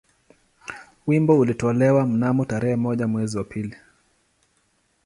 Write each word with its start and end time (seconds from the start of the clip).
Wimbo 1.07 1.39
ulitolewa 1.39 2.05
mnamo 2.07 2.45
tarehe 2.45 2.75
moja 2.75 3.07
mwezi 3.07 3.37
wa 3.37 3.43
pili 3.43 3.75